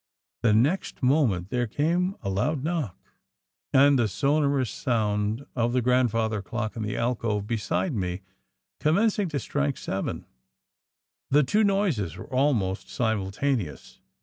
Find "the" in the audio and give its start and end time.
0.41-0.51, 3.99-4.07, 5.73-5.81, 6.81-6.97, 11.29-11.43